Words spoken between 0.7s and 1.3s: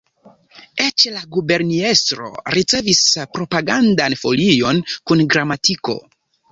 Eĉ la